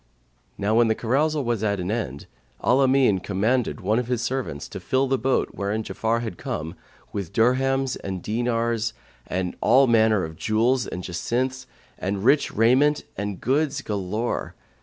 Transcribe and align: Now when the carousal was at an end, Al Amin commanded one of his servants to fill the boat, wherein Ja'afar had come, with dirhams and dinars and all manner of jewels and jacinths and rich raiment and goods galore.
Now 0.57 0.73
when 0.73 0.87
the 0.87 0.95
carousal 0.95 1.43
was 1.43 1.63
at 1.63 1.79
an 1.79 1.91
end, 1.91 2.25
Al 2.63 2.79
Amin 2.81 3.19
commanded 3.19 3.81
one 3.81 3.99
of 3.99 4.07
his 4.07 4.23
servants 4.23 4.67
to 4.69 4.79
fill 4.79 5.05
the 5.05 5.19
boat, 5.19 5.49
wherein 5.51 5.83
Ja'afar 5.83 6.21
had 6.23 6.39
come, 6.39 6.73
with 7.13 7.31
dirhams 7.31 7.97
and 8.03 8.23
dinars 8.23 8.95
and 9.27 9.55
all 9.61 9.85
manner 9.85 10.23
of 10.23 10.37
jewels 10.37 10.87
and 10.87 11.03
jacinths 11.03 11.67
and 11.99 12.25
rich 12.25 12.51
raiment 12.51 13.03
and 13.15 13.39
goods 13.41 13.83
galore. 13.83 14.55